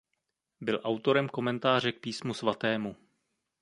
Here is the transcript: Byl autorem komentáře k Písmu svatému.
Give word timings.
Byl 0.61 0.81
autorem 0.83 1.29
komentáře 1.29 1.91
k 1.91 1.99
Písmu 1.99 2.33
svatému. 2.33 2.95